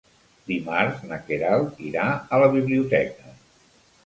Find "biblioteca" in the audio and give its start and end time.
2.57-3.37